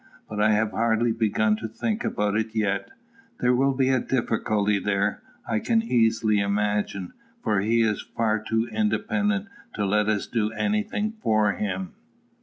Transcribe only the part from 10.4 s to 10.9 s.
any